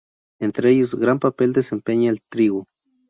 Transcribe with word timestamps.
Entre 0.39 0.71
ellos 0.71 0.95
gran 0.95 1.19
papel 1.19 1.53
desempeña 1.53 2.09
el 2.09 2.23
trigo. 2.23 2.65